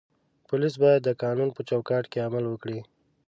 [0.47, 2.79] پولیس باید د قانون په چوکاټ کې عمل وکړي.